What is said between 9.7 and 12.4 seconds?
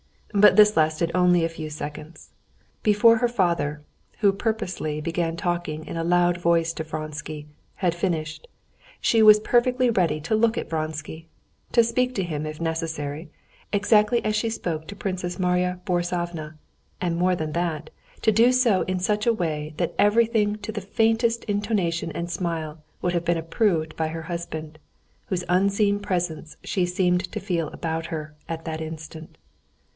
ready to look at Vronsky, to speak to